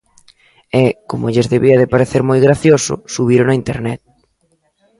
[0.83, 3.99] E, como lles debía de parecer moi gracioso, subírono á Internet.